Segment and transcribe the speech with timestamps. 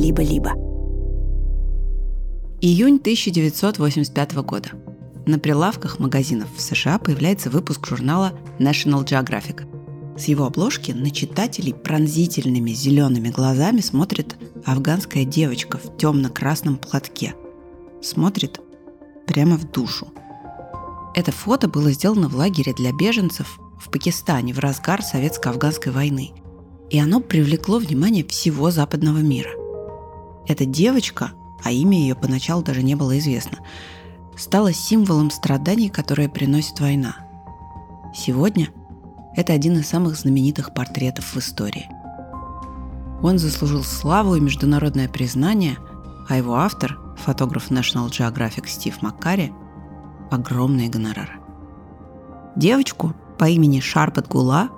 [0.00, 0.52] либо-либо.
[2.62, 4.70] Июнь 1985 года.
[5.26, 9.66] На прилавках магазинов в США появляется выпуск журнала National Geographic.
[10.18, 17.34] С его обложки на читателей пронзительными зелеными глазами смотрит афганская девочка в темно-красном платке.
[18.02, 18.60] Смотрит
[19.26, 20.08] прямо в душу.
[21.14, 26.30] Это фото было сделано в лагере для беженцев в Пакистане в разгар советско-афганской войны.
[26.88, 29.59] И оно привлекло внимание всего западного мира.
[30.46, 33.58] Эта девочка, а имя ее поначалу даже не было известно,
[34.36, 37.16] стала символом страданий, которые приносит война.
[38.14, 38.68] Сегодня
[39.36, 41.88] это один из самых знаменитых портретов в истории.
[43.22, 45.76] Он заслужил славу и международное признание,
[46.28, 49.52] а его автор, фотограф National Geographic Стив Маккари,
[50.30, 51.34] огромные гонорары.
[52.56, 54.70] Девочку по имени Шарпат Гула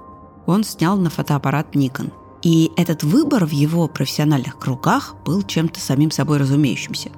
[0.47, 2.13] он снял на фотоаппарат Nikon.
[2.43, 7.11] И этот выбор в его профессиональных кругах был чем-то самим собой разумеющимся.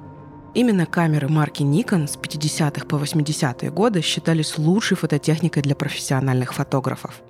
[0.53, 7.21] Именно камеры марки Nikon с 50-х по 80-е годы считались лучшей фототехникой для профессиональных фотографов.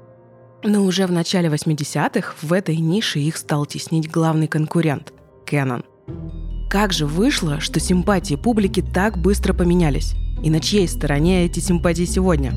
[0.64, 5.14] Но уже в начале 80-х в этой нише их стал теснить главный конкурент–
[5.46, 5.84] Canon.
[6.70, 10.14] Как же вышло, что симпатии публики так быстро поменялись?
[10.44, 12.54] И на чьей стороне эти симпатии сегодня?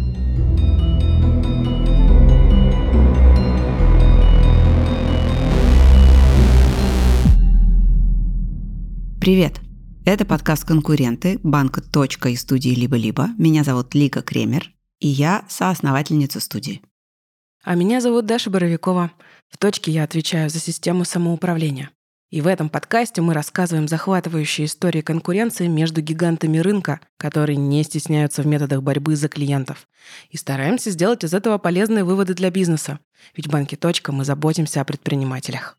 [9.29, 9.61] Привет!
[10.07, 13.29] Это подкаст «Конкуренты» банка «Точка» и студии «Либо-либо».
[13.37, 16.81] Меня зовут Лика Кремер, и я соосновательница студии.
[17.63, 19.11] А меня зовут Даша Боровикова.
[19.51, 21.91] В «Точке» я отвечаю за систему самоуправления.
[22.31, 28.41] И в этом подкасте мы рассказываем захватывающие истории конкуренции между гигантами рынка, которые не стесняются
[28.41, 29.89] в методах борьбы за клиентов.
[30.31, 32.99] И стараемся сделать из этого полезные выводы для бизнеса.
[33.37, 35.77] Ведь в банке «Точка» мы заботимся о предпринимателях.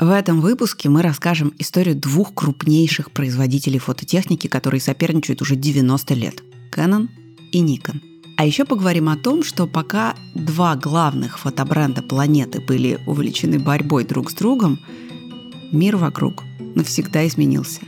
[0.00, 6.42] В этом выпуске мы расскажем историю двух крупнейших производителей фототехники, которые соперничают уже 90 лет–
[6.72, 7.08] Canon
[7.50, 8.00] и Nikon.
[8.36, 14.30] А еще поговорим о том, что пока два главных фотобренда планеты были увлечены борьбой друг
[14.30, 14.78] с другом–
[15.72, 17.80] мир вокруг навсегда изменился.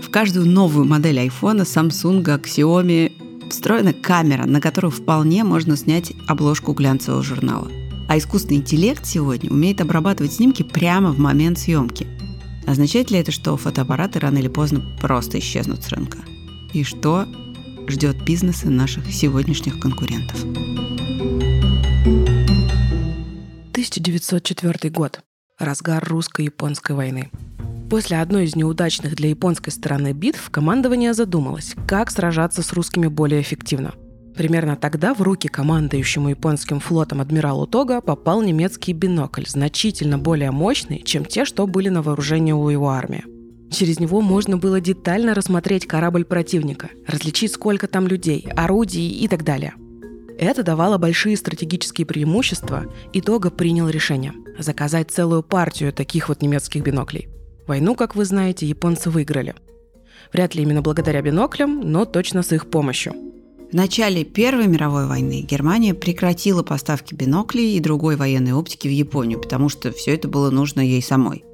[0.00, 6.72] В каждую новую модель айфона, Samsung, Xiaomi встроена камера, на которую вполне можно снять обложку
[6.72, 7.70] глянцевого журнала.
[8.08, 12.06] А искусственный интеллект сегодня умеет обрабатывать снимки прямо в момент съемки.
[12.66, 16.18] Означает ли это, что фотоаппараты рано или поздно просто исчезнут с рынка?
[16.72, 17.26] И что
[17.88, 20.42] ждет бизнесы наших сегодняшних конкурентов?
[23.72, 25.20] 1904 год
[25.58, 27.30] разгар русско-японской войны.
[27.90, 33.40] После одной из неудачных для японской стороны битв командование задумалось, как сражаться с русскими более
[33.40, 33.94] эффективно.
[34.36, 41.02] Примерно тогда в руки командующему японским флотом адмиралу Тога попал немецкий бинокль, значительно более мощный,
[41.04, 43.24] чем те, что были на вооружении у его армии.
[43.70, 49.44] Через него можно было детально рассмотреть корабль противника, различить, сколько там людей, орудий и так
[49.44, 49.74] далее–
[50.38, 56.82] это давало большие стратегические преимущества, и Тога принял решение– заказать целую партию таких вот немецких
[56.82, 57.28] биноклей.
[57.68, 59.54] Войну, как вы знаете, японцы выиграли.
[60.32, 63.14] Вряд ли именно благодаря биноклям, но точно с их помощью.
[63.74, 69.40] В начале Первой мировой войны Германия прекратила поставки биноклей и другой военной оптики в Японию,
[69.40, 71.44] потому что все это было нужно ей самой.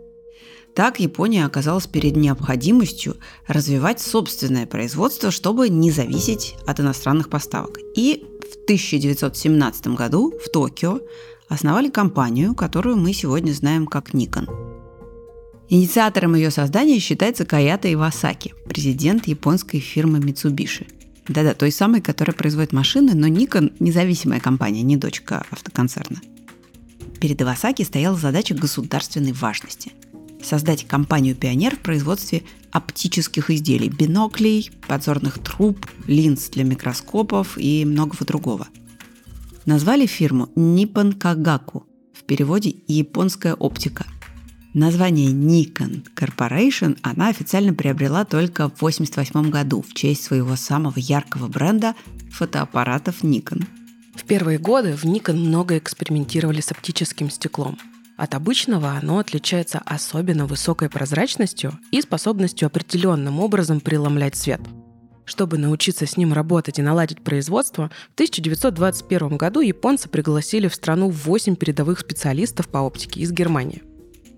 [0.75, 3.17] Так Япония оказалась перед необходимостью
[3.47, 7.79] развивать собственное производство, чтобы не зависеть от иностранных поставок.
[7.97, 11.01] И в 1917 году в Токио
[11.49, 14.47] основали компанию, которую мы сегодня знаем как Nikon.
[15.71, 21.00] Инициатором ее создания считается Каята Ивасаки, президент японской фирмы Mitsubishi.
[21.29, 26.21] Да-да, той самой, которая производит машины, но Nikon– независимая компания, не дочка автоконцерна.
[27.21, 29.93] Перед Ивасаки стояла задача государственной важности–
[30.43, 38.69] создать компанию-пионер в производстве оптических изделий, биноклей, подзорных труб, линз для микроскопов и многого другого.
[39.67, 41.83] Назвали фирму Nippon Kagaku,
[42.15, 44.07] в переводе «японская оптика».
[44.73, 51.49] Название Nikon Corporation она официально приобрела только в 1988 году в честь своего самого яркого
[51.49, 51.95] бренда
[52.31, 53.65] фотоаппаратов Nikon.
[54.15, 57.79] В первые годы в Nikon много экспериментировали с оптическим стеклом–
[58.21, 64.61] от обычного оно отличается особенно высокой прозрачностью и способностью определенным образом преломлять свет.
[65.25, 71.09] Чтобы научиться с ним работать и наладить производство, в 1921 году японцы пригласили в страну
[71.09, 73.83] 8 передовых специалистов по оптике из Германии.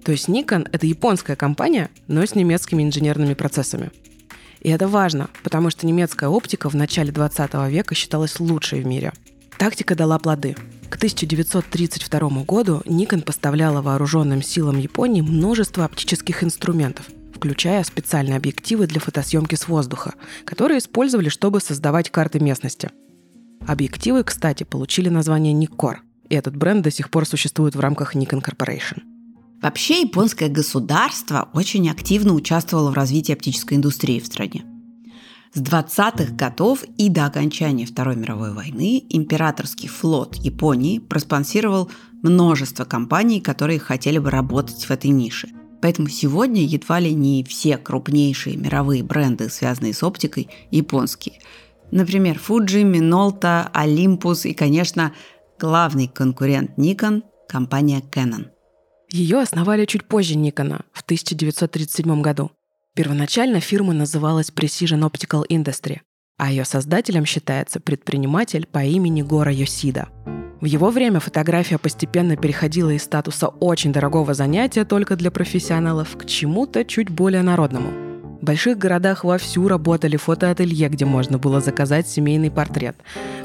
[0.05, 3.91] То есть Nikon— это японская компания, но с немецкими инженерными процессами.
[4.61, 9.13] И это важно, потому что немецкая оптика в начале 20 века считалась лучшей в мире.
[9.59, 10.57] Тактика дала плоды.
[10.89, 19.01] К 1932 году Nikon поставляла вооруженным силам Японии множество оптических инструментов, включая специальные объективы для
[19.01, 20.15] фотосъемки с воздуха,
[20.45, 22.91] которые использовали, чтобы создавать карты местности.
[23.67, 25.97] Объективы, кстати, получили название Nikkor,
[26.29, 29.12] и этот бренд до сих пор существует в рамках Nikon Corporation.
[29.63, 34.65] Вообще японское государство очень активно участвовало в развитии оптической индустрии в стране.
[35.55, 41.91] С 20-х годов и до окончания Второй мировой войны императорский флот Японии проспонсировал
[42.23, 45.49] множество компаний, которые хотели бы работать в этой нише.
[45.81, 51.39] Поэтому сегодня едва ли не все крупнейшие мировые бренды, связанные с оптикой, японские.
[51.93, 55.13] Например, Fuji, Minolta, Olympus и, конечно,
[55.59, 58.47] главный конкурент Nikon– компания Canon.
[59.13, 62.51] Ее основали чуть позже Никона, в 1937 году.
[62.95, 65.99] Первоначально фирма называлась Precision Optical Industry,
[66.39, 70.09] а ее создателем считается предприниматель по имени Гора Йосида.
[70.63, 76.25] В его время фотография постепенно переходила из статуса очень дорогого занятия только для профессионалов к
[76.25, 77.91] чему-то чуть более народному.
[78.41, 82.97] В больших городах вовсю работали фотоателье, где можно было заказать семейный портрет.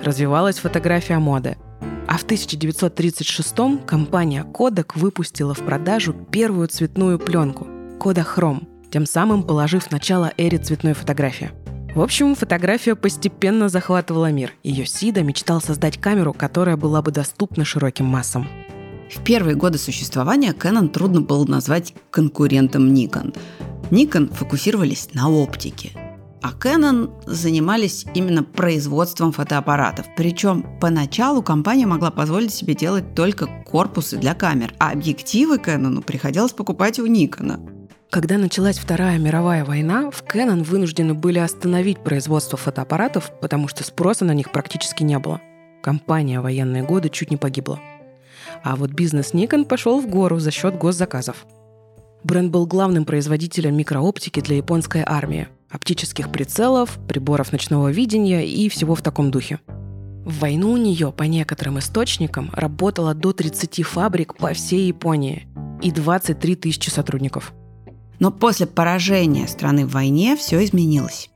[0.02, 1.58] Развивалась фотография моды.
[2.07, 7.68] А в 1936-м компания Kodak выпустила в продажу первую цветную пленку–
[8.00, 11.51] Kodak Chrome– тем самым положив начало эре цветной фотографии.
[11.94, 17.65] В общем, фотография постепенно захватывала мир, и Йосида мечтал создать камеру, которая была бы доступна
[17.65, 18.48] широким массам.
[19.13, 23.36] В первые годы существования Canon трудно было назвать конкурентом Nikon.
[23.89, 25.92] Nikon фокусировались на оптике,
[26.48, 30.06] а Canon занимались именно производством фотоаппаратов.
[30.16, 36.54] Причем поначалу компания могла позволить себе делать только корпусы для камер, а объективы Canon приходилось
[36.54, 37.60] покупать у Nikon.
[38.10, 44.24] Когда началась Вторая мировая война, в Canon вынуждены были остановить производство фотоаппаратов, потому что спроса
[44.24, 45.42] на них практически не было.
[45.84, 47.78] Компания военные годы чуть не погибла.
[48.64, 51.46] А вот бизнес Nikon пошел в гору за счет госзаказов.
[52.24, 58.96] Бренд был главным производителем микрооптики для японской армии, оптических прицелов, приборов ночного видения и всего
[58.96, 59.60] в таком духе.
[60.25, 65.48] В войну у нее, по некоторым источникам, работало до 30 фабрик по всей Японии
[65.81, 67.54] и 23 тысячи сотрудников–
[68.19, 71.30] но после поражения страны в войне все изменилось.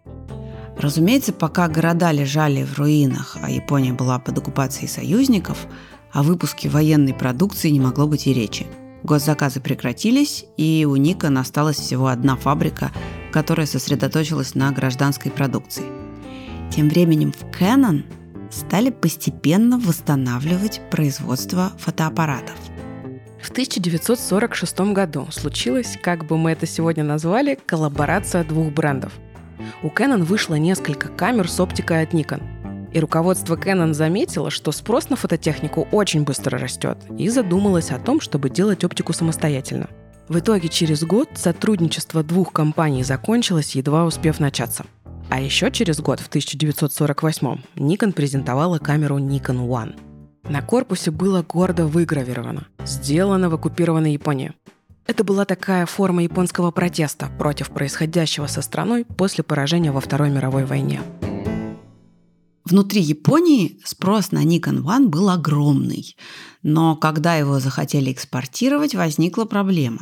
[0.77, 5.67] Разумеется, пока города лежали в руинах, а Япония была под оккупацией союзников,
[6.11, 8.65] о выпуске военной продукции не могло быть и речи.
[9.03, 12.91] Госзаказы прекратились, и у Никон осталась всего одна фабрика,
[13.31, 15.85] которая сосредоточилась на гражданской продукции.
[16.71, 18.03] Тем временем в Canon
[18.51, 22.55] стали постепенно восстанавливать производство фотоаппаратов–
[23.41, 29.13] в 1946 году случилась, как бы мы это сегодня назвали, коллаборация двух брендов.
[29.83, 32.43] У Canon вышло несколько камер с оптикой от Nikon.
[32.93, 38.21] И руководство Canon заметило, что спрос на фототехнику очень быстро растет, и задумалось о том,
[38.21, 39.89] чтобы делать оптику самостоятельно.
[40.31, 44.85] В итоге через год сотрудничество двух компаний закончилось, едва успев начаться.
[45.29, 49.95] А еще через год, в 1948, Nikon презентовала камеру Nikon One–
[50.43, 54.53] на корпусе было гордо выгравировано «Сделано в оккупированной Японии».
[55.07, 60.65] Это была такая форма японского протеста против происходящего со страной после поражения во Второй мировой
[60.65, 61.01] войне.
[62.63, 66.15] Внутри Японии спрос на Nikon One был огромный,
[66.61, 70.01] но когда его захотели экспортировать, возникла проблема.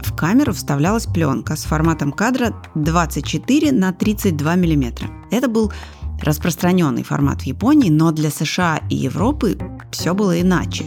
[0.00, 5.10] В камеру вставлялась пленка с форматом кадра 24 на 32 мм.
[5.30, 5.72] Это был
[6.20, 9.58] распространенный формат в Японии, но для США и Европы
[9.90, 10.84] все было иначе.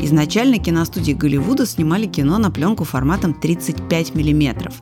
[0.00, 4.72] Изначально киностудии Голливуда снимали кино на пленку форматом 35 мм.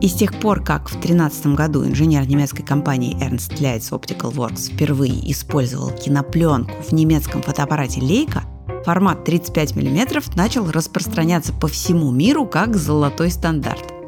[0.00, 4.72] И с тех пор, как в 2013 году инженер немецкой компании Ernst Leitz Optical Works
[4.72, 8.42] впервые использовал кинопленку в немецком фотоаппарате Leica,
[8.84, 13.92] формат 35 мм начал распространяться по всему миру как золотой стандарт–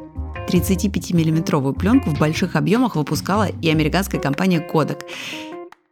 [0.47, 5.01] 35-миллиметровую пленку в больших объемах выпускала и американская компания Kodak.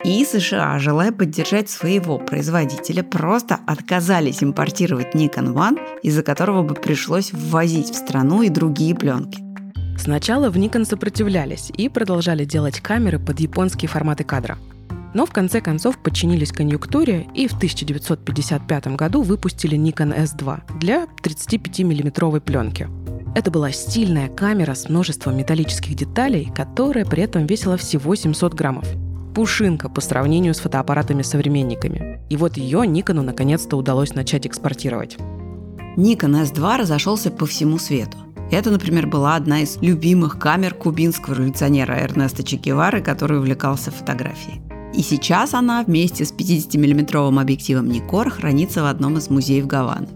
[0.04, 7.32] И США, желая поддержать своего производителя, просто отказались импортировать Nikon One, из-за которого бы пришлось
[7.32, 9.51] ввозить в страну и другие пленки.
[10.02, 14.58] Сначала в Nikon сопротивлялись и продолжали делать камеры под японские форматы кадра.
[15.14, 22.42] Но в конце концов подчинились конъюнктуре и в 1955 году выпустили Nikon S2 для 35-миллиметровой
[22.42, 22.88] пленки–
[23.34, 28.86] это была стильная камера с множеством металлических деталей, которая при этом весила всего 700 граммов.
[29.34, 32.20] Пушинка по сравнению с фотоаппаратами-современниками.
[32.30, 35.16] И вот ее Никону наконец-то удалось начать экспортировать.
[35.96, 38.18] Nikon S2 разошелся по всему свету.
[38.52, 44.62] Это, например, была одна из любимых камер кубинского революционера Эрнеста Че Гевары, который увлекался фотографией.
[44.94, 50.10] И сейчас она вместе с 50-миллиметровым объективом Никор хранится в одном из музеев Гаваны.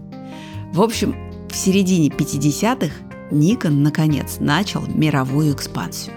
[0.72, 1.16] В общем,
[1.48, 2.92] в середине 50-х
[3.30, 6.14] Nikon, наконец, начал мировую экспансию.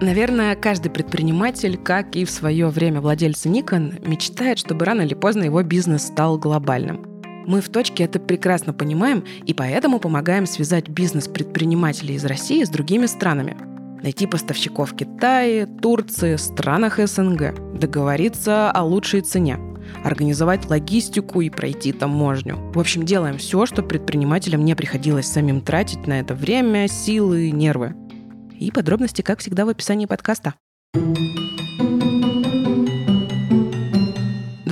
[0.00, 5.44] Наверное, каждый предприниматель, как и в свое время владельцы Nikon, мечтает, чтобы рано или поздно
[5.44, 7.15] его бизнес стал глобальным.
[7.46, 12.68] Мы в точке это прекрасно понимаем и поэтому помогаем связать бизнес предпринимателей из России с
[12.68, 13.56] другими странами.
[14.02, 19.58] Найти поставщиков в Китае, Турции, странах СНГ, договориться о лучшей цене,
[20.02, 22.56] организовать логистику и пройти таможню.
[22.74, 27.94] В общем, делаем все, что предпринимателям не приходилось самим тратить на это время, силы, нервы.
[28.58, 30.54] И подробности, как всегда, в описании подкаста.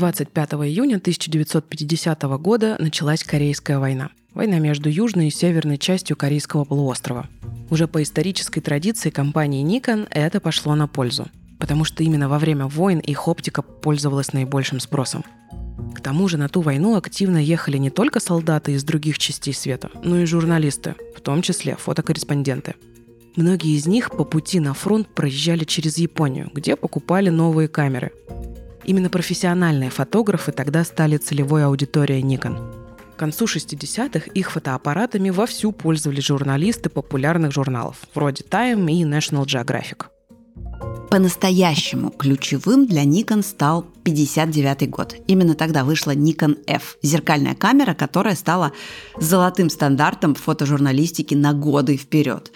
[0.04, 4.10] 25 июня 1950 года началась Корейская война.
[4.34, 7.26] Война между южной и северной частью Корейского полуострова.
[7.70, 12.66] Уже по исторической традиции компании Nikon это пошло на пользу, потому что именно во время
[12.66, 15.24] войн их оптика пользовалась наибольшим спросом.
[15.94, 19.90] К тому же на ту войну активно ехали не только солдаты из других частей света,
[20.02, 22.74] но и журналисты, в том числе фотокорреспонденты–
[23.36, 28.12] Многие из них по пути на фронт проезжали через Японию, где покупали новые камеры.
[28.84, 32.58] Именно профессиональные фотографы тогда стали целевой аудиторией Nikon.
[33.14, 40.06] К концу 60-х их фотоаппаратами вовсю пользовались журналисты популярных журналов, вроде Time и National Geographic.
[41.10, 45.14] По-настоящему ключевым для Nikon стал 59 год.
[45.28, 48.72] Именно тогда вышла Nikon F– зеркальная камера, которая стала
[49.16, 52.50] золотым стандартом фотожурналистики на годы вперед.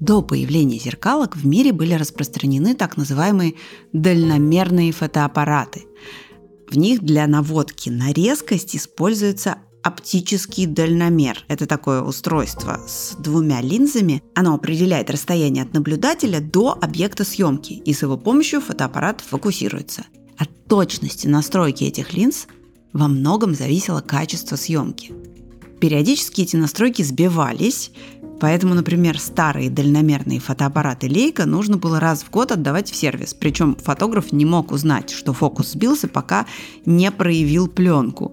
[0.00, 3.54] До появления зеркалок в мире были распространены так называемые
[3.92, 5.86] дальномерные фотоаппараты.
[6.70, 11.44] В них для наводки на резкость используется оптический дальномер.
[11.46, 14.22] Это такое устройство с двумя линзами.
[14.34, 20.04] Оно определяет расстояние от наблюдателя до объекта съемки, и с его помощью фотоаппарат фокусируется.
[20.36, 22.48] От точности настройки этих линз
[22.92, 25.14] во многом зависело качество съемки.
[25.80, 27.90] Периодически эти настройки сбивались,
[28.40, 33.32] Поэтому, например, старые дальномерные фотоаппараты Leica нужно было раз в год отдавать в сервис.
[33.32, 36.46] Причем фотограф не мог узнать, что фокус сбился, пока
[36.84, 38.32] не проявил пленку.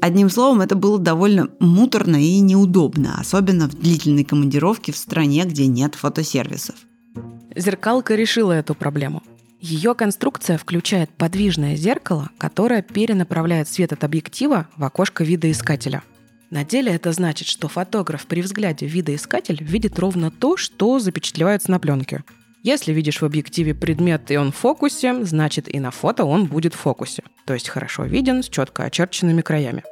[0.00, 5.66] Одним словом, это было довольно муторно и неудобно, особенно в длительной командировке в стране, где
[5.66, 6.74] нет фотосервисов.
[7.54, 9.22] Зеркалка решила эту проблему.
[9.60, 16.02] Ее конструкция включает подвижное зеркало, которое перенаправляет свет от объектива в окошко видоискателя–
[16.50, 21.70] на деле это значит, что фотограф при взгляде в видоискатель видит ровно то, что запечатлевается
[21.70, 22.22] на пленке.
[22.62, 26.74] Если видишь в объективе предмет и он в фокусе, значит и на фото он будет
[26.74, 29.82] в фокусе, то есть хорошо виден с четко очерченными краями.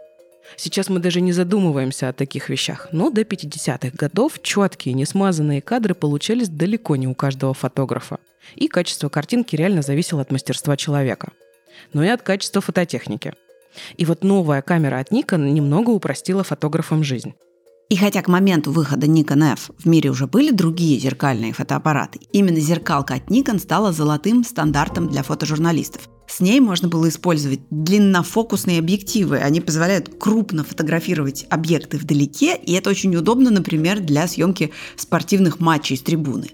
[0.56, 5.94] Сейчас мы даже не задумываемся о таких вещах, но до 50-х годов четкие, несмазанные кадры
[5.94, 8.18] получались далеко не у каждого фотографа.
[8.56, 11.32] И качество картинки реально зависело от мастерства человека.
[11.92, 13.34] Но и от качества фототехники.
[13.96, 17.34] И вот новая камера от Nikon немного упростила фотографам жизнь.
[17.92, 22.58] И хотя к моменту выхода Nikon F в мире уже были другие зеркальные фотоаппараты, именно
[22.58, 26.08] зеркалка от Nikon стала золотым стандартом для фотожурналистов.
[26.26, 29.36] С ней можно было использовать длиннофокусные объективы.
[29.36, 35.98] Они позволяют крупно фотографировать объекты вдалеке, и это очень удобно, например, для съемки спортивных матчей
[35.98, 36.48] с трибуны.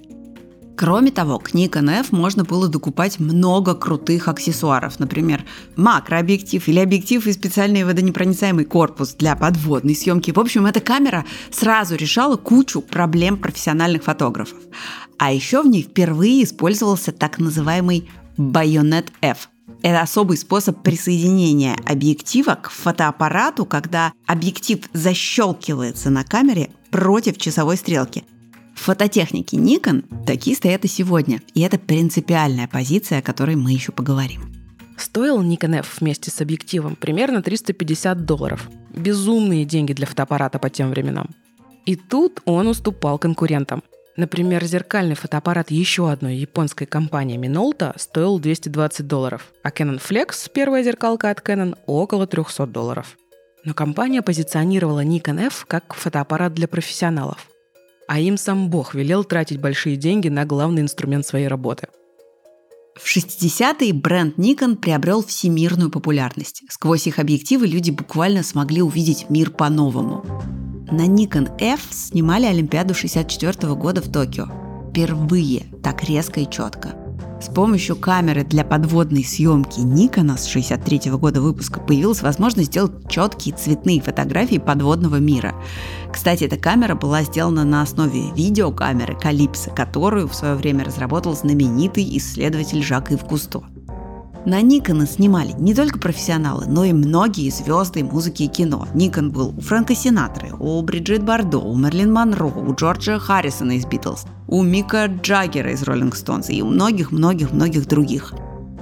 [0.78, 5.44] Кроме того, к Nikon F можно было докупать много крутых аксессуаров, например,
[5.74, 10.30] макрообъектив или объектив и специальный водонепроницаемый корпус для подводной съемки.
[10.30, 14.56] В общем, эта камера сразу решала кучу проблем профессиональных фотографов.
[15.18, 19.48] А еще в ней впервые использовался так называемый Bayonet F,
[19.82, 28.22] это особый способ присоединения объектива к фотоаппарату, когда объектив защелкивается на камере против часовой стрелки–
[28.78, 31.42] фототехники Nikon такие стоят и сегодня.
[31.54, 34.52] И это принципиальная позиция, о которой мы еще поговорим.
[34.96, 38.68] Стоил Nikon F вместе с объективом примерно 350 долларов.
[38.94, 41.28] Безумные деньги для фотоаппарата по тем временам.
[41.86, 43.82] И тут он уступал конкурентам.
[44.16, 50.82] Например, зеркальный фотоаппарат еще одной японской компании Minolta стоил 220 долларов, а Canon Flex, первая
[50.82, 53.16] зеркалка от Canon, около 300 долларов.
[53.64, 57.46] Но компания позиционировала Nikon F как фотоаппарат для профессионалов–
[58.08, 61.86] а им сам Бог велел тратить большие деньги на главный инструмент своей работы.
[62.96, 66.62] В 60-е бренд Nikon приобрел всемирную популярность.
[66.68, 70.24] Сквозь их объективы люди буквально смогли увидеть мир по-новому.
[70.90, 74.48] На Nikon F снимали Олимпиаду 64 года в Токио.
[74.90, 76.94] Впервые так резко и четко–
[77.40, 83.54] с помощью камеры для подводной съемки Nikon с 63 года выпуска появилась возможность сделать четкие
[83.54, 85.54] цветные фотографии подводного мира.
[86.12, 92.04] Кстати, эта камера была сделана на основе видеокамеры Калипсо, которую в свое время разработал знаменитый
[92.16, 93.62] исследователь Жак Ив Кусто.
[94.48, 98.88] На Никона снимали не только профессионалы, но и многие звезды музыки и кино.
[98.94, 103.84] Никон был у Фрэнка Синатры, у Бриджит Бардо, у Мерлин Монро, у Джорджа Харрисона из
[103.84, 108.32] Битлз, у Мика Джаггера из Роллинг Стоунс и у многих-многих-многих других.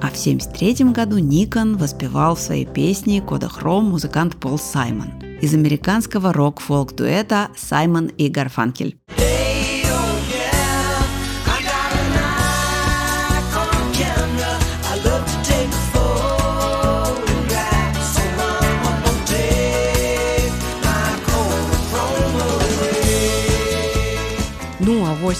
[0.01, 5.53] А в 1973 году Никон воспевал в своей песне «Кода Хром» музыкант Пол Саймон из
[5.53, 9.01] американского рок-фолк-дуэта «Саймон и Гарфанкель».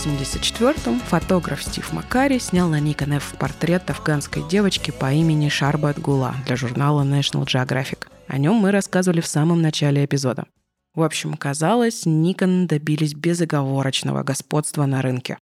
[0.05, 5.13] Ну а в 84-м фотограф Стив Макари снял на Nikon F портрет афганской девочки по
[5.13, 8.07] имени Шарбат Гула для журнала National Geographic.
[8.29, 10.47] О нем мы рассказывали в самом начале эпизода.
[10.95, 15.39] В общем, казалось, Nikon добились безоговорочного господства на рынке.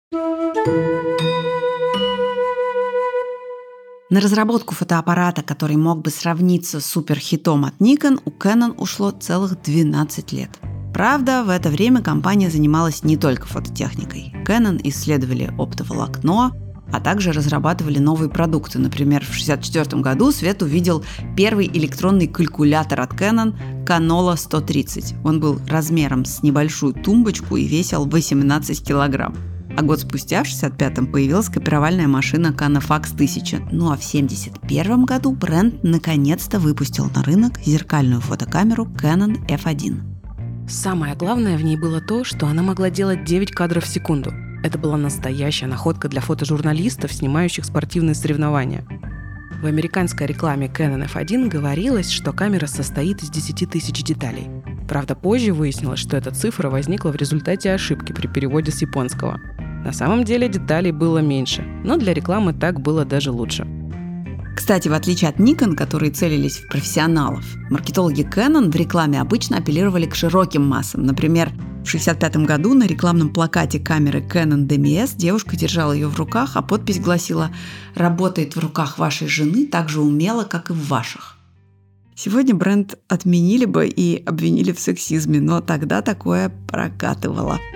[4.11, 9.61] На разработку фотоаппарата, который мог бы сравниться с суперхитом от Nikon, у Canon ушло целых
[9.63, 10.51] 12 лет–
[10.95, 14.33] Правда, в это время компания занималась не только фототехникой.
[14.47, 16.53] Canon исследовали оптоволокно,
[16.93, 18.79] а также разрабатывали новые продукты.
[18.79, 21.05] Например, в 1964 году Свет увидел
[21.37, 25.17] первый электронный калькулятор от Canon Canola 130.
[25.25, 29.35] Он был размером с небольшую тумбочку и весил 18 килограмм.
[29.77, 33.71] А год спустя, в 65-м, появилась копировальная машина Canafax 1000.
[33.73, 40.14] Ну а в 71 году бренд наконец-то выпустил на рынок зеркальную фотокамеру Canon F1.
[40.69, 44.33] Самое главное в ней было то, что она могла делать 9 кадров в секунду.
[44.63, 48.85] Это была настоящая находка для фотожурналистов, снимающих спортивные соревнования.
[49.61, 54.49] В американской рекламе Canon F1 говорилось, что камера состоит из 10 тысяч деталей.
[54.89, 59.41] Правда, позже выяснилось, что эта цифра возникла в результате ошибки при переводе с японского.
[59.85, 63.67] На самом деле деталей было меньше, но для рекламы так было даже лучше–
[64.55, 70.07] кстати, в отличие от Nikon, которые целились в профессионалов, маркетологи Canon в рекламе обычно апеллировали
[70.07, 71.05] к широким массам.
[71.05, 76.53] Например, в 1965 году на рекламном плакате камеры Canon DMS девушка держала ее в руках,
[76.55, 77.51] а подпись гласила
[77.95, 81.37] «Работает в руках вашей жены так же умело, как и в ваших».
[82.15, 87.59] Сегодня бренд отменили бы и обвинили в сексизме, но тогда такое прокатывало–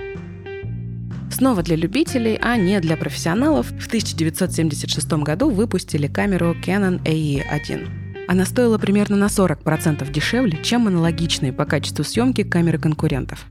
[1.31, 8.27] Снова для любителей, а не для профессионалов, в 1976 году выпустили камеру Canon AE-1.
[8.29, 13.47] Она стоила примерно на 40% дешевле, чем аналогичные по качеству съемки камеры конкурентов.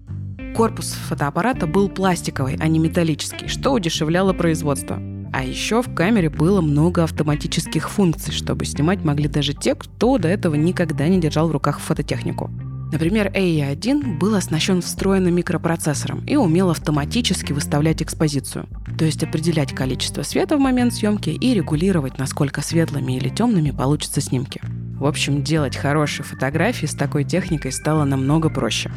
[0.55, 4.99] Корпус фотоаппарата был пластиковый, а не металлический, что удешевляло производство.
[5.31, 10.27] А еще в камере было много автоматических функций, чтобы снимать могли даже те, кто до
[10.27, 12.49] этого никогда не держал в руках фототехнику.
[12.91, 20.23] Например, AE1 был оснащен встроенным микропроцессором и умел автоматически выставлять экспозицию, то есть определять количество
[20.23, 24.61] света в момент съемки и регулировать, насколько светлыми или темными получатся снимки.
[24.97, 28.89] В общем, делать хорошие фотографии с такой техникой стало намного проще.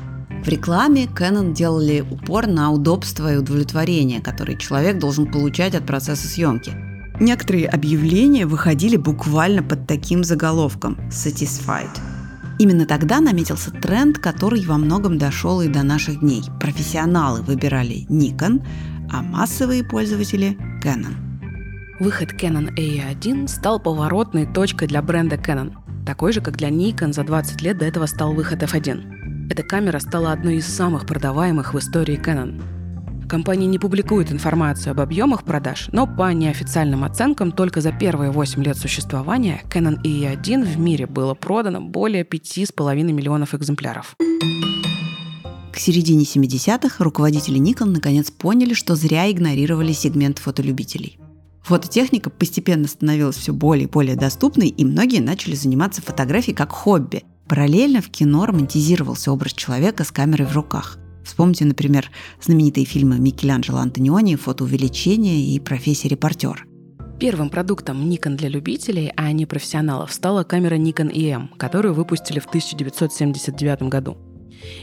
[0.44, 6.26] В рекламе Canon делали упор на удобство и удовлетворение, которые человек должен получать от процесса
[6.28, 6.72] съемки.
[7.20, 12.19] Некоторые объявления выходили буквально под таким заголовком «Satisfied».
[12.60, 16.42] Именно тогда наметился тренд, который во многом дошел и до наших дней.
[16.60, 18.62] Профессионалы выбирали Nikon,
[19.10, 21.14] а массовые пользователи– Canon.
[22.00, 25.72] Выход Canon AE1 стал поворотной точкой для бренда Canon,
[26.04, 29.48] такой же, как для Nikon за 20 лет до этого стал выход F1.
[29.50, 32.60] Эта камера стала одной из самых продаваемых в истории Canon.
[33.30, 38.64] Компания не публикует информацию об объемах продаж, но по неофициальным оценкам только за первые 8
[38.64, 44.16] лет существования Canon EE1 в мире было продано более 5,5 миллионов экземпляров.
[45.72, 51.20] К середине 70-х руководители Nikon наконец поняли, что зря игнорировали сегмент фотолюбителей.
[51.62, 57.22] Фототехника постепенно становилась все более и более доступной, и многие начали заниматься фотографией как хобби.
[57.46, 63.78] Параллельно в кино романтизировался образ человека с камерой в руках– Вспомните, например, знаменитые фильмы Микеланджело
[63.78, 66.66] Антониони «Фотоувеличение» и «Профессия репортер».
[67.18, 72.46] Первым продуктом Nikon для любителей, а не профессионалов, стала камера Nikon EM, которую выпустили в
[72.46, 74.16] 1979 году.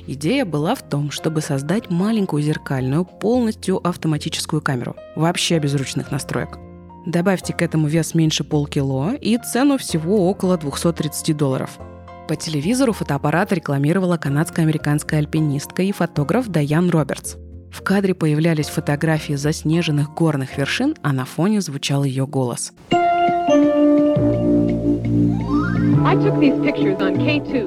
[0.05, 6.59] Идея была в том, чтобы создать маленькую зеркальную, полностью автоматическую камеру, вообще без ручных настроек.
[7.07, 11.79] Добавьте к этому вес меньше полкило и цену всего около 230 долларов–
[12.27, 17.35] по телевизору фотоаппарат рекламировала канадско-американская альпинистка и фотограф Дайан Робертс.
[17.71, 22.73] В кадре появлялись фотографии заснеженных горных вершин, а на фоне звучал ее голос.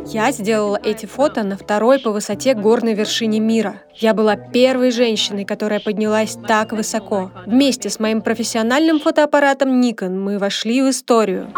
[0.07, 3.83] Я сделала эти фото на второй по высоте горной вершине мира.
[3.95, 7.31] Я была первой женщиной, которая поднялась так высоко.
[7.45, 11.53] Вместе с моим профессиональным фотоаппаратом Nikon мы вошли в историю.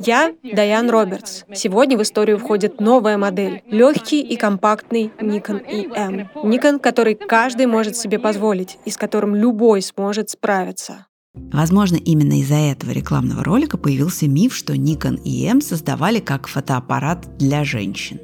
[0.00, 1.44] Я Дайан Робертс.
[1.54, 6.26] Сегодня в историю входит новая модель– легкий и компактный Nikon EM.
[6.34, 11.06] Nikon, который каждый может себе позволить и с которым любой сможет справиться.
[11.34, 17.36] Возможно, именно из-за этого рекламного ролика появился миф, что Nikon и EM создавали как фотоаппарат
[17.38, 18.20] для женщин.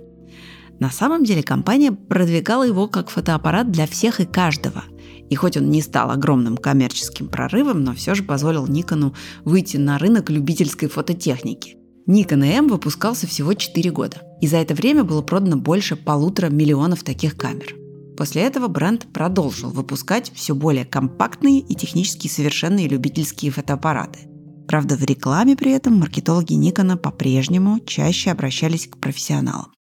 [0.78, 4.84] На самом деле компания продвигала его как фотоаппарат для всех и каждого.
[5.28, 9.98] И хоть он не стал огромным коммерческим прорывом, но все же позволил Никону выйти на
[9.98, 11.76] рынок любительской фототехники.
[12.08, 17.04] Nikon M выпускался всего 4 года, и за это время было продано больше полутора миллионов
[17.04, 17.76] таких камер.
[18.20, 24.28] После этого бренд продолжил выпускать все более компактные и технически совершенные любительские фотоаппараты.
[24.68, 29.72] Правда, в рекламе при этом маркетологи Никона по-прежнему чаще обращались к профессионалам.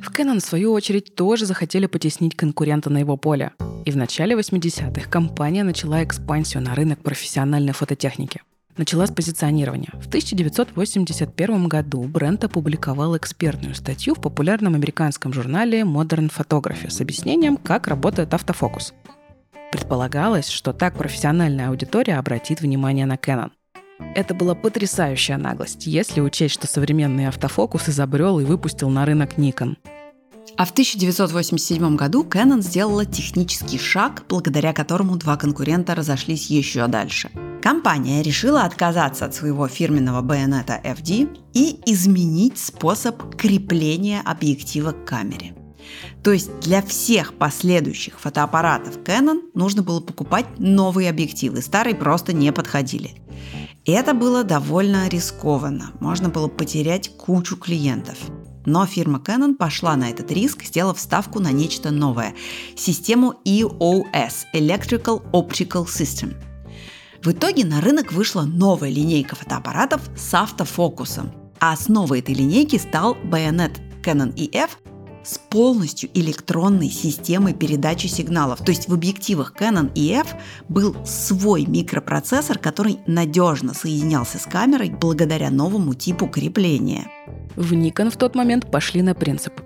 [0.00, 3.54] В Canon, в свою очередь, тоже захотели потеснить конкурента на его поле.
[3.84, 8.40] И в начале 80-х компания начала экспансию на рынок профессиональной фототехники–
[8.76, 9.90] начала с позиционирования.
[9.94, 17.56] В 1981 году бренд опубликовал экспертную статью в популярном американском журнале Modern Photography с объяснением,
[17.56, 18.94] как работает автофокус.
[19.72, 23.50] Предполагалось, что так профессиональная аудитория обратит внимание на Canon.
[24.14, 29.76] Это была потрясающая наглость, если учесть, что современный автофокус изобрел и выпустил на рынок Nikon–
[30.56, 37.30] а в 1987 году Canon сделала технический шаг, благодаря которому два конкурента разошлись еще дальше.
[37.64, 45.54] Компания решила отказаться от своего фирменного байонета FD и изменить способ крепления объектива к камере.
[46.22, 52.52] То есть для всех последующих фотоаппаратов Canon нужно было покупать новые объективы, старые просто не
[52.52, 53.12] подходили.
[53.86, 58.18] Это было довольно рискованно, можно было потерять кучу клиентов–
[58.66, 62.34] но фирма Canon пошла на этот риск, сделав ставку на нечто новое–
[62.76, 66.34] систему EOS– Electrical Optical System.
[67.24, 73.16] В итоге на рынок вышла новая линейка фотоаппаратов с автофокусом, а основой этой линейки стал
[73.16, 74.68] Bayonet Canon EF
[75.24, 78.62] с полностью электронной системой передачи сигналов.
[78.62, 80.26] То есть в объективах Canon EF
[80.68, 87.06] был свой микропроцессор, который надежно соединялся с камерой благодаря новому типу крепления.
[87.56, 89.62] В Nikon в тот момент пошли на принцип.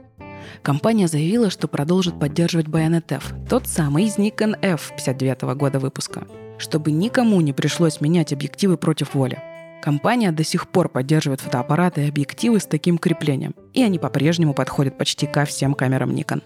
[0.62, 6.24] Компания заявила, что продолжит поддерживать Bayonet F, тот самый из Nikon F 59 года выпуска,
[6.58, 9.38] чтобы никому не пришлось менять объективы против воли.
[9.82, 14.98] Компания до сих пор поддерживает фотоаппараты и объективы с таким креплением, и они по-прежнему подходят
[14.98, 16.42] почти ко всем камерам Nikon.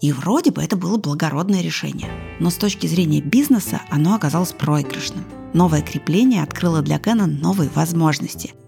[0.00, 2.08] И вроде бы это было благородное решение.
[2.40, 5.24] Но с точки зрения бизнеса оно оказалось проигрышным.
[5.54, 8.52] Новое крепление открыло для Canon новые возможности–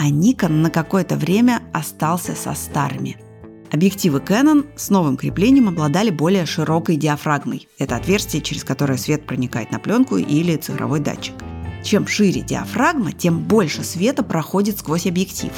[0.00, 3.18] а Nikon на какое-то время остался со старыми.
[3.72, 7.68] Объективы Canon с новым креплением обладали более широкой диафрагмой.
[7.78, 11.34] Это отверстие, через которое свет проникает на пленку или цифровой датчик.
[11.84, 15.52] Чем шире диафрагма, тем больше света проходит сквозь объектив.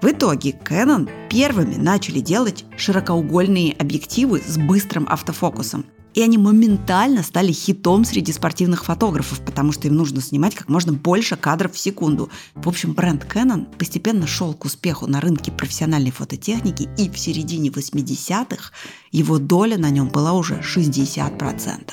[0.00, 7.52] В итоге Canon первыми начали делать широкоугольные объективы с быстрым автофокусом– и они моментально стали
[7.52, 12.30] хитом среди спортивных фотографов, потому что им нужно снимать как можно больше кадров в секунду.
[12.54, 17.70] В общем, бренд Canon постепенно шел к успеху на рынке профессиональной фототехники, и в середине
[17.70, 18.72] 80-х
[19.10, 21.92] его доля на нем была уже 60%.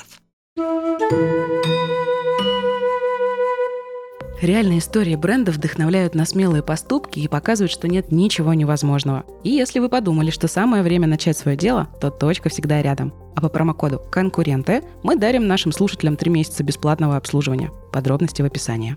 [4.40, 9.26] Реальные истории бренда вдохновляют на смелые поступки и показывают, что нет ничего невозможного.
[9.44, 13.12] И если вы подумали, что самое время начать свое дело, то точка всегда рядом.
[13.36, 17.70] А по промокоду «Конкуренты» мы дарим нашим слушателям 3 месяца бесплатного обслуживания.
[17.92, 18.96] Подробности в описании.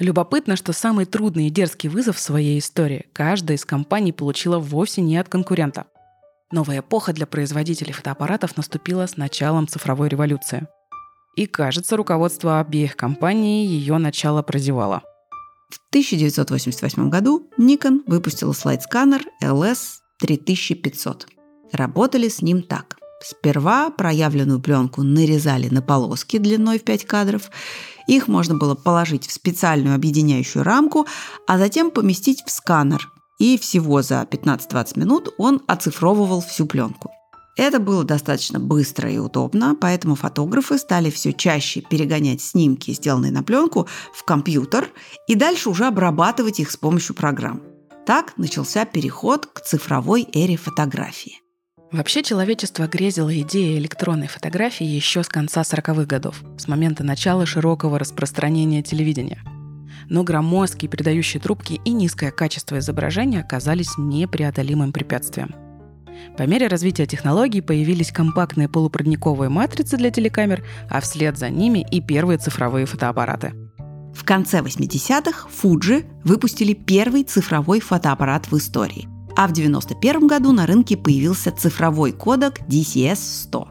[0.00, 5.02] Любопытно, что самый трудный и дерзкий вызов в своей истории каждая из компаний получила вовсе
[5.02, 5.84] не от конкурента.
[6.50, 10.66] Новая эпоха для производителей фотоаппаратов наступила с началом цифровой революции–
[11.34, 15.02] и, кажется, руководство обеих компаний ее начало прозевало.
[15.70, 21.26] В 1988 году Nikon выпустила слайд-сканер LS3500.
[21.72, 22.96] Работали с ним так.
[23.22, 27.50] Сперва проявленную пленку нарезали на полоски длиной в 5 кадров.
[28.08, 31.06] Их можно было положить в специальную объединяющую рамку,
[31.46, 33.12] а затем поместить в сканер.
[33.38, 37.10] И всего за 15-20 минут он оцифровывал всю пленку.
[37.56, 43.42] Это было достаточно быстро и удобно, поэтому фотографы стали все чаще перегонять снимки, сделанные на
[43.42, 44.88] пленку, в компьютер
[45.26, 47.62] и дальше уже обрабатывать их с помощью программ.
[48.06, 51.40] Так начался переход к цифровой эре фотографии.
[51.92, 57.98] Вообще человечество грезило идеей электронной фотографии еще с конца 40-х годов, с момента начала широкого
[57.98, 59.42] распространения телевидения.
[60.08, 65.54] Но громоздкие передающие трубки и низкое качество изображения оказались непреодолимым препятствием.
[66.36, 72.00] По мере развития технологий появились компактные полупроводниковые матрицы для телекамер, а вслед за ними и
[72.00, 73.52] первые цифровые фотоаппараты.
[74.14, 80.66] В конце 80-х Fuji выпустили первый цифровой фотоаппарат в истории– а в 1991 году на
[80.66, 83.68] рынке появился цифровой кодек DCS-100.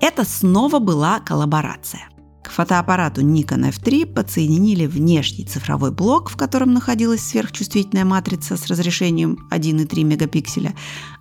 [0.00, 2.08] Это снова была коллаборация.
[2.44, 9.48] К фотоаппарату Nikon F3 подсоединили внешний цифровой блок, в котором находилась сверхчувствительная матрица с разрешением
[9.50, 10.74] 1,3 мегапикселя,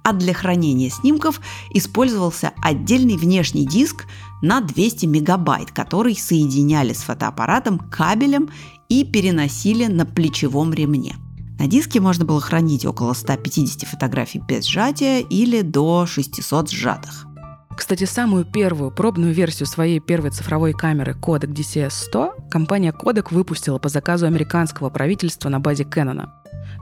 [0.03, 1.39] а для хранения снимков
[1.73, 4.05] использовался отдельный внешний диск
[4.41, 8.49] на 200 мегабайт, который соединяли с фотоаппаратом кабелем
[8.89, 11.15] и переносили на плечевом ремне.
[11.57, 17.27] На диске можно было хранить около 150 фотографий без сжатия или до 600 сжатых.
[17.75, 23.89] Кстати, самую первую пробную версию своей первой цифровой камеры Kodak DCS-100 компания Kodak выпустила по
[23.89, 26.27] заказу американского правительства на базе Canon.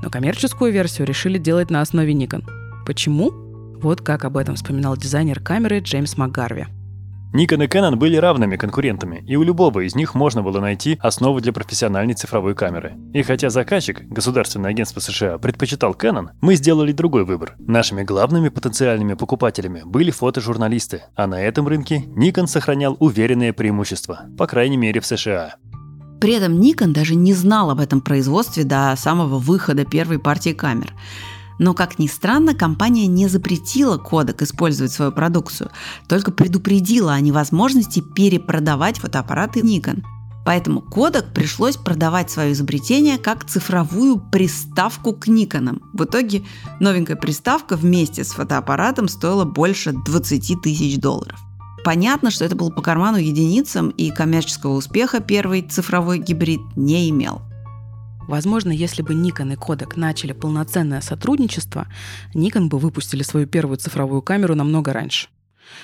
[0.01, 2.43] Но коммерческую версию решили делать на основе Nikon.
[2.86, 3.32] Почему?
[3.82, 6.67] Вот как об этом вспоминал дизайнер камеры Джеймс МакГарви.
[7.33, 11.39] Nikon и Canon были равными конкурентами, и у любого из них можно было найти основу
[11.39, 12.97] для профессиональной цифровой камеры.
[13.13, 17.55] И хотя заказчик, Государственное агентство США, предпочитал Canon, мы сделали другой выбор.
[17.57, 24.45] Нашими главными потенциальными покупателями были фотожурналисты, а на этом рынке Nikon сохранял уверенное преимущество, по
[24.45, 25.55] крайней мере в США.
[26.21, 30.93] При этом Nikon даже не знал об этом производстве до самого выхода первой партии камер.
[31.62, 35.69] Но, как ни странно, компания не запретила кодек использовать свою продукцию,
[36.08, 40.04] только предупредила о невозможности перепродавать фотоаппараты Nikon.
[40.43, 45.84] Поэтому кодек пришлось продавать свое изобретение как цифровую приставку к Никонам.
[45.93, 46.41] В итоге
[46.80, 51.39] новенькая приставка вместе с фотоаппаратом стоила больше 20 тысяч долларов.
[51.84, 57.43] Понятно, что это было по карману единицам, и коммерческого успеха первый цифровой гибрид не имел.
[58.31, 61.87] Возможно, если бы Nikon и Kodak начали полноценное сотрудничество,
[62.33, 65.27] Nikon бы выпустили свою первую цифровую камеру намного раньше.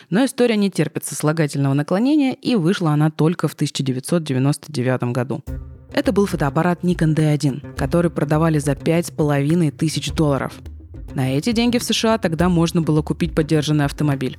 [0.09, 5.43] Но история не терпит сослагательного наклонения, и вышла она только в 1999 году.
[5.91, 10.53] Это был фотоаппарат Nikon D1, который продавали за 5,5 тысяч долларов.
[11.15, 14.37] На эти деньги в США тогда можно было купить поддержанный автомобиль.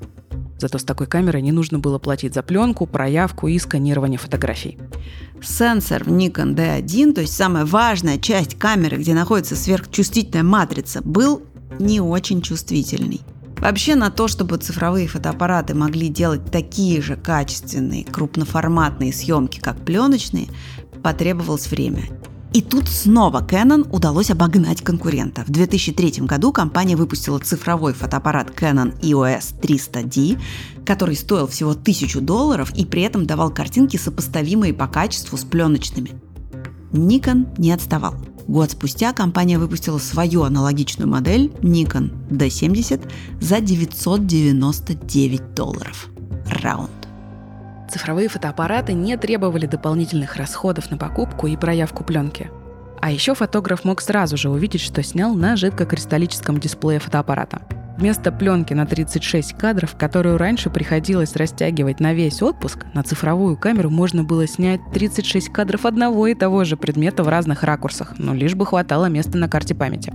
[0.58, 4.78] Зато с такой камерой не нужно было платить за пленку, проявку и сканирование фотографий.
[5.40, 11.42] Сенсор в Nikon D1, то есть самая важная часть камеры, где находится сверхчувствительная матрица, был
[11.78, 13.20] не очень чувствительный.
[13.58, 20.46] Вообще на то, чтобы цифровые фотоаппараты могли делать такие же качественные крупноформатные съемки, как пленочные,
[21.02, 22.04] потребовалось время.
[22.52, 25.44] И тут снова Canon удалось обогнать конкурента.
[25.46, 30.40] В 2003 году компания выпустила цифровой фотоаппарат Canon EOS 300D,
[30.86, 36.12] который стоил всего 1000 долларов и при этом давал картинки, сопоставимые по качеству с пленочными.
[36.92, 38.14] Nikon не отставал.
[38.46, 43.10] Год спустя компания выпустила свою аналогичную модель Nikon D70
[43.42, 46.08] за 999 долларов.
[46.62, 46.97] Раунд.
[47.90, 52.50] Цифровые фотоаппараты не требовали дополнительных расходов на покупку и проявку пленки.
[53.00, 57.62] А еще фотограф мог сразу же увидеть, что снял на жидкокристаллическом дисплее фотоаппарата.
[57.96, 63.90] Вместо пленки на 36 кадров, которую раньше приходилось растягивать на весь отпуск, на цифровую камеру
[63.90, 68.54] можно было снять 36 кадров одного и того же предмета в разных ракурсах, но лишь
[68.54, 70.12] бы хватало места на карте памяти.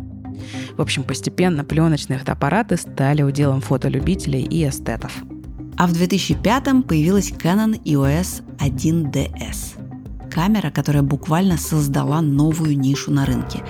[0.77, 5.23] В общем, постепенно пленочные фотоаппараты стали уделом фотолюбителей и эстетов.
[5.75, 10.29] А в 2005 появилась Canon EOS 1DS.
[10.29, 13.63] Камера, которая буквально создала новую нишу на рынке.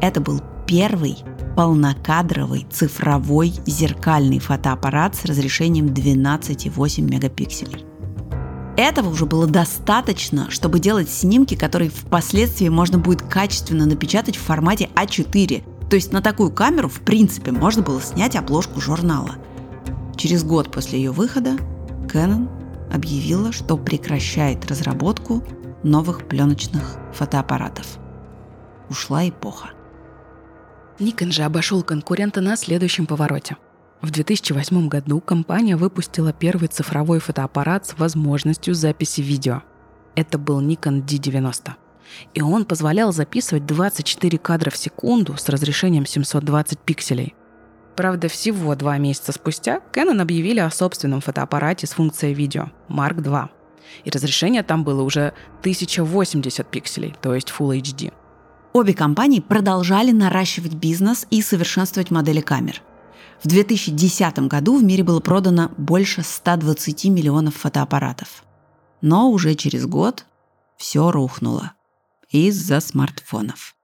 [0.00, 1.16] Это был первый
[1.56, 7.84] полнокадровый цифровой зеркальный фотоаппарат с разрешением 12,8 мегапикселей.
[8.76, 14.88] Этого уже было достаточно, чтобы делать снимки, которые впоследствии можно будет качественно напечатать в формате
[14.94, 15.88] А4.
[15.90, 19.36] То есть на такую камеру, в принципе, можно было снять обложку журнала–
[20.18, 21.56] Через год после ее выхода
[22.08, 22.48] Canon
[22.92, 25.44] объявила, что прекращает разработку
[25.84, 27.98] новых пленочных фотоаппаратов.
[28.90, 29.70] Ушла эпоха.
[30.98, 33.58] Nikon же обошел конкурента на следующем повороте.
[34.00, 39.62] В 2008 году компания выпустила первый цифровой фотоаппарат с возможностью записи видео.
[40.16, 41.74] Это был Nikon D90.
[42.34, 47.36] И он позволял записывать 24 кадра в секунду с разрешением 720 пикселей.
[47.98, 53.48] Правда, всего два месяца спустя Canon объявили о собственном фотоаппарате с функцией видео Mark II.
[54.04, 55.32] И разрешение там было уже
[55.62, 58.12] 1080 пикселей, то есть Full HD.
[58.72, 62.82] Обе компании продолжали наращивать бизнес и совершенствовать модели камер.
[63.42, 68.44] В 2010 году в мире было продано больше 120 миллионов фотоаппаратов.
[69.00, 70.24] Но уже через год
[70.76, 71.72] все рухнуло
[72.30, 73.74] из-за смартфонов.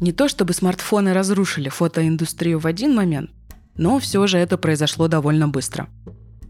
[0.00, 3.30] Не то чтобы смартфоны разрушили фотоиндустрию в один момент,
[3.76, 5.88] но все же это произошло довольно быстро.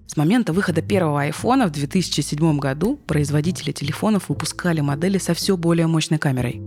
[0.06, 5.88] С момента выхода первого айфона в 2007 году производители телефонов выпускали модели со все более
[5.88, 6.62] мощной камерой.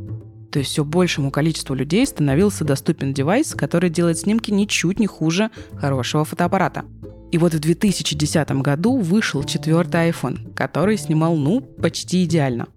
[0.52, 5.52] То есть все большему количеству людей становился доступен девайс, который делает снимки ничуть не хуже
[5.78, 6.84] хорошего фотоаппарата.
[7.32, 12.68] И вот в 2010 году вышел четвертый iPhone, который снимал, ну, почти идеально.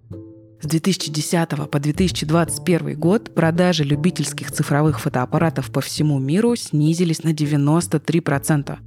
[0.59, 8.77] С 2010 по 2021 год продажи любительских цифровых фотоаппаратов по всему миру снизились на 93%.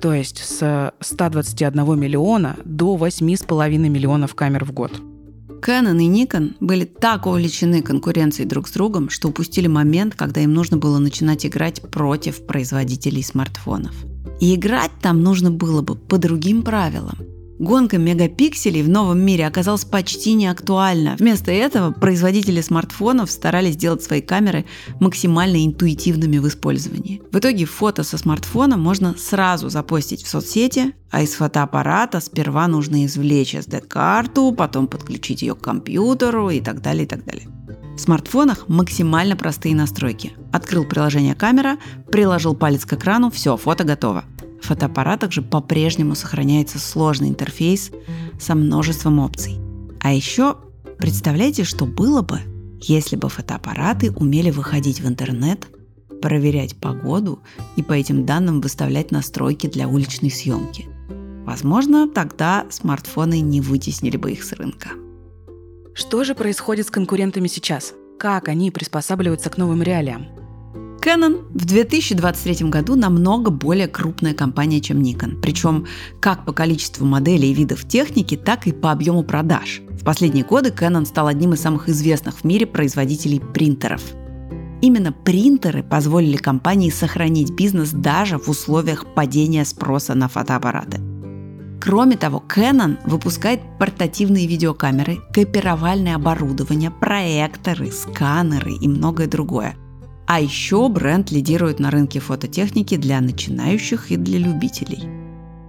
[0.00, 5.00] То есть с 121 миллиона до 8,5 миллионов камер в год.
[5.62, 10.52] Canon и Nikon были так увлечены конкуренцией друг с другом, что упустили момент, когда им
[10.52, 13.94] нужно было начинать играть против производителей смартфонов.
[14.40, 17.18] И играть там нужно было бы по другим правилам–
[17.60, 21.16] Гонка мегапикселей в новом мире оказалась почти не актуальна.
[21.18, 24.64] Вместо этого производители смартфонов старались сделать свои камеры
[24.98, 27.20] максимально интуитивными в использовании.
[27.30, 33.04] В итоге фото со смартфона можно сразу запостить в соцсети, а из фотоаппарата сперва нужно
[33.04, 37.46] извлечь SD-карту, потом подключить ее к компьютеру и так далее, и так далее.
[37.94, 40.32] В смартфонах максимально простые настройки.
[40.50, 41.76] Открыл приложение камера,
[42.10, 44.24] приложил палец к экрану, все, фото готово.
[44.62, 47.90] Фотоаппаратах же по-прежнему сохраняется сложный интерфейс
[48.38, 49.58] со множеством опций.
[50.00, 50.56] А еще
[50.98, 52.40] представляете, что было бы,
[52.80, 55.66] если бы фотоаппараты умели выходить в интернет,
[56.20, 57.42] проверять погоду
[57.76, 60.86] и по этим данным выставлять настройки для уличной съемки.
[61.44, 64.90] Возможно, тогда смартфоны не вытеснили бы их с рынка.
[65.94, 67.94] Что же происходит с конкурентами сейчас?
[68.18, 70.26] Как они приспосабливаются к новым реалиям?
[71.10, 75.40] Canon в 2023 году намного более крупная компания, чем Nikon.
[75.40, 75.86] Причем
[76.20, 79.82] как по количеству моделей и видов техники, так и по объему продаж.
[79.90, 84.02] В последние годы Canon стал одним из самых известных в мире производителей принтеров.
[84.82, 91.00] Именно принтеры позволили компании сохранить бизнес даже в условиях падения спроса на фотоаппараты.
[91.80, 99.74] Кроме того, Canon выпускает портативные видеокамеры, копировальное оборудование, проекторы, сканеры и многое другое–
[100.32, 105.02] а еще бренд лидирует на рынке фототехники для начинающих и для любителей.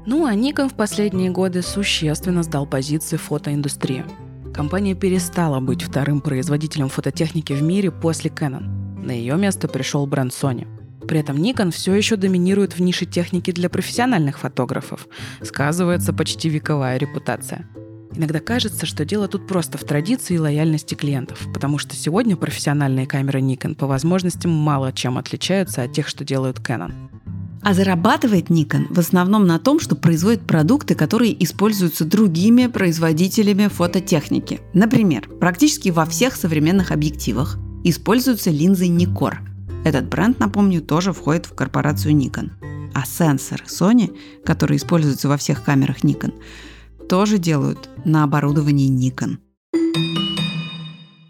[0.06, 4.06] Ну а Nikon в последние годы существенно сдал позиции фотоиндустрии.
[4.54, 9.04] Компания перестала быть вторым производителем фототехники в мире после Canon.
[9.04, 10.68] На ее место пришел бренд Sony.
[11.08, 15.08] При этом Nikon все еще доминирует в нише техники для профессиональных фотографов.
[15.42, 17.68] Сказывается почти вековая репутация–
[18.14, 23.08] Иногда кажется, что дело тут просто в традиции и лояльности клиентов, потому что сегодня профессиональные
[23.08, 26.92] камеры Nikon по возможностям мало чем отличаются от тех, что делают Canon.
[27.64, 34.62] А зарабатывает Nikon в основном на том, что производит продукты, которые используются другими производителями фототехники.
[34.74, 39.38] Например, практически во всех современных объективах используются линзы Nikkor.
[39.86, 42.50] Этот бренд, напомню, тоже входит в корпорацию Nikon.
[42.94, 46.34] А сенсоры Sony, которые используются во всех камерах Nikon,
[47.12, 49.36] тоже делают на оборудовании Nikon.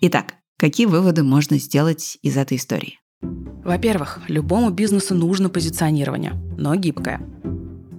[0.02, 3.00] Итак, какие выводы можно сделать из этой истории?
[3.64, 7.20] Во-первых, любому бизнесу нужно позиционирование, но гибкое.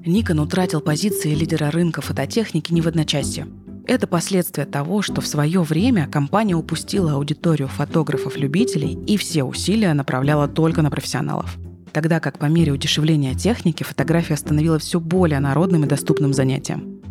[0.07, 3.49] Nikon утратил позиции лидера рынка фототехники не в одночасье.
[3.88, 10.47] Это последствия того, что в свое время компания упустила аудиторию фотографов-любителей и все усилия направляла
[10.47, 11.59] только на профессионалов.
[11.90, 17.03] Тогда как по мере удешевления техники фотография становилась все более народным и доступным занятием.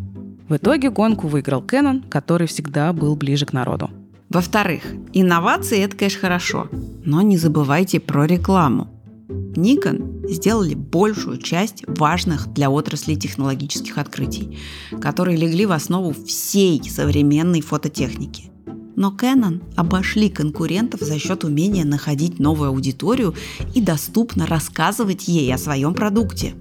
[0.52, 3.90] В итоге гонку выиграл Canon, который всегда был ближе к народу.
[4.28, 4.82] Во-вторых,
[5.14, 6.68] инновации– это, конечно, хорошо,
[7.06, 8.90] но не забывайте про рекламу.
[9.30, 14.58] Nikon сделали большую часть важных для отрасли технологических открытий,
[15.00, 18.52] которые легли в основу всей современной фототехники.
[18.98, 23.36] Но Canon обошли конкурентов за счет умения находить новую аудиторию
[23.74, 26.56] и доступно рассказывать ей о своем продукте.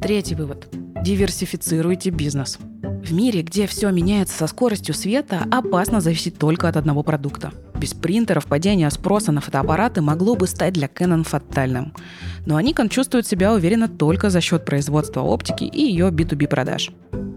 [0.00, 0.68] Третий вывод.
[1.02, 2.60] Диверсифицируйте бизнес.
[3.02, 7.52] В мире, где все меняется со скоростью света, опасно зависеть только от одного продукта.
[7.74, 11.92] Без принтеров падение спроса на фотоаппараты могло бы стать для Canon фатальным.
[12.46, 16.92] Но Nikon чувствует себя уверенно только за счет производства оптики и ее B2B продаж.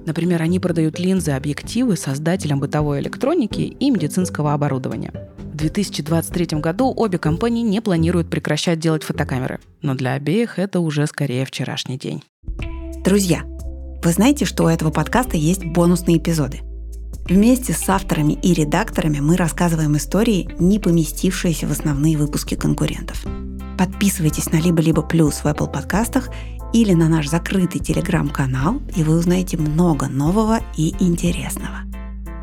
[0.05, 5.11] Например, они продают линзы, объективы создателям бытовой электроники и медицинского оборудования.
[5.39, 11.07] В 2023 году обе компании не планируют прекращать делать фотокамеры, но для обеих это уже
[11.07, 12.21] скорее вчерашний день.
[13.03, 13.43] Друзья,
[14.05, 16.61] вы знаете, что у этого подкаста есть бонусные эпизоды?
[17.27, 23.25] Вместе с авторами и редакторами мы рассказываем истории, не поместившиеся в основные выпуски конкурентов.
[23.79, 26.29] Подписывайтесь на «Либо-либо плюс» в Apple подкастах
[26.71, 31.79] или на наш закрытый телеграм-канал, и вы узнаете много нового и интересного.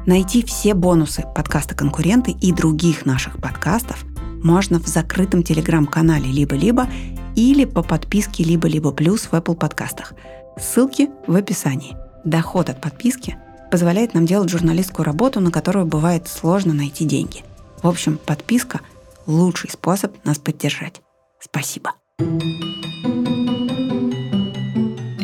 [0.05, 4.05] Найти все бонусы подкаста «Конкуренты» и других наших подкастов
[4.43, 6.89] можно в закрытом телеграм-канале «Либо-либо»
[7.37, 10.15] или по подписке «Либо-либо плюс» в Apple подкастах.
[10.59, 11.97] Ссылки в описании.
[12.25, 13.37] Доход от подписки
[13.71, 17.43] позволяет нам делать журналистскую работу, на которую бывает сложно найти деньги.
[17.83, 18.81] В общем, подписка–
[19.27, 21.01] лучший способ нас поддержать.
[21.41, 21.93] Спасибо.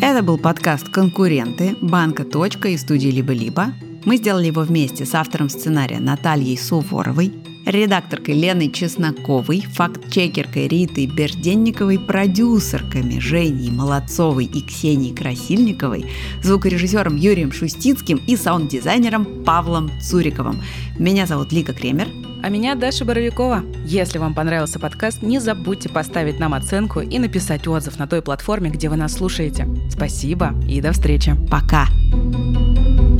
[0.00, 3.74] Это был подкаст «Конкуренты» банка «Точка» и студии «Либо-либо».
[4.04, 7.32] Мы сделали его вместе с автором сценария Натальей Суворовой,
[7.68, 16.06] редакторкой Леной Чесноковой, факт-чекеркой Ритой Берденниковой, продюсерками Женей Молодцовой и Ксенией Красильниковой,
[16.42, 20.62] звукорежиссером Юрием Шустицким и саунд-дизайнером Павлом Цуриковым.
[20.98, 22.08] Меня зовут Лика Кремер.
[22.40, 23.64] А меня Даша Боровикова.
[23.84, 28.70] Если вам понравился подкаст, не забудьте поставить нам оценку и написать отзыв на той платформе,
[28.70, 29.68] где вы нас слушаете.
[29.90, 31.34] Спасибо и до встречи.
[31.50, 31.86] Пока!
[32.12, 33.17] Пока!